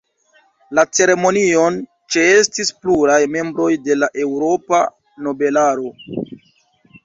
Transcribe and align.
La 0.77 0.85
ceremonion 0.99 1.77
ĉeestis 2.15 2.73
pluraj 2.85 3.19
membroj 3.35 3.69
de 3.89 4.01
la 4.01 4.11
eŭropa 4.27 4.83
nobelaro. 5.29 5.97